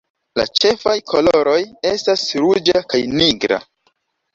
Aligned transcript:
La 0.39 0.45
ĉefaj 0.63 0.93
koloroj 1.11 1.59
estas 1.93 2.27
ruĝa 2.49 2.87
kaj 2.91 3.07
nigra. 3.17 3.67